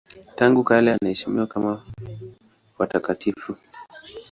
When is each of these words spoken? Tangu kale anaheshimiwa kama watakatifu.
Tangu 0.35 0.63
kale 0.63 0.93
anaheshimiwa 0.93 1.47
kama 1.47 1.85
watakatifu. 2.77 3.55